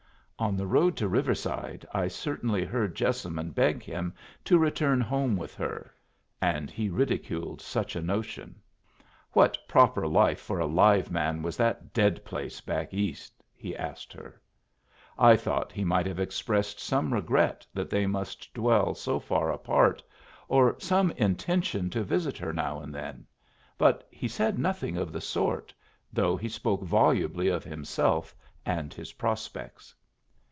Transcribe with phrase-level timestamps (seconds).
[0.39, 5.53] On the road to Riverside I certainly heard Jessamine beg him to return home with
[5.53, 5.93] her;
[6.41, 8.59] and he ridiculed such a notion.
[9.33, 13.43] What proper life for a live man was that dead place back East?
[13.53, 14.41] he asked her.
[15.15, 20.01] I thought he might have expressed some regret that they must dwell so far apart,
[20.47, 23.27] or some intention to visit her now and then;
[23.77, 25.71] but he said nothing of the sort,
[26.11, 28.33] though he spoke volubly of himself
[28.65, 29.93] and his prospects.